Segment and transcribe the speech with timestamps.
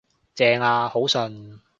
[0.33, 1.59] 正呀，好順